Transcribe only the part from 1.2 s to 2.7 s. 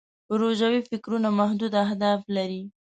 محدود اهداف لري.